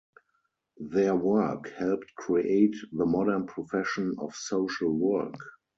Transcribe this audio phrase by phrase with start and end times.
[0.79, 5.35] Their work helped create the modern profession of social work.